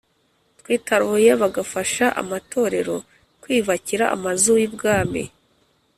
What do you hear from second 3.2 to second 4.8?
kwiyubakira Amazu y